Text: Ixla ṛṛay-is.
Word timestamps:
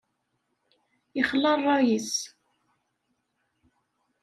Ixla 1.21 1.51
ṛṛay-is. 1.59 2.13